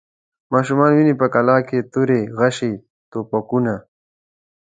[0.51, 2.73] ماشوم ویني په قلا کي توري، غشي،
[3.11, 3.75] توپکونه